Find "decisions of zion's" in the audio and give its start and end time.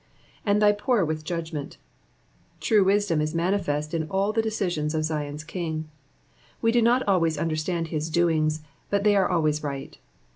4.41-5.43